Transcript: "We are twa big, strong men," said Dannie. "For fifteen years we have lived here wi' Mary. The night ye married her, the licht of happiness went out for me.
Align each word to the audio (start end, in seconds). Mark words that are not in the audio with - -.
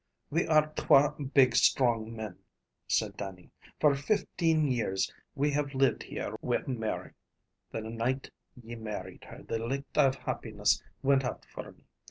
"We 0.31 0.47
are 0.47 0.73
twa 0.73 1.11
big, 1.11 1.55
strong 1.55 2.15
men," 2.15 2.39
said 2.87 3.17
Dannie. 3.17 3.51
"For 3.79 3.93
fifteen 3.95 4.65
years 4.67 5.13
we 5.35 5.51
have 5.51 5.75
lived 5.75 6.01
here 6.01 6.33
wi' 6.41 6.63
Mary. 6.65 7.11
The 7.69 7.81
night 7.81 8.31
ye 8.55 8.73
married 8.73 9.25
her, 9.25 9.43
the 9.43 9.59
licht 9.59 9.99
of 9.99 10.15
happiness 10.15 10.81
went 11.03 11.23
out 11.23 11.45
for 11.45 11.71
me. 11.73 11.83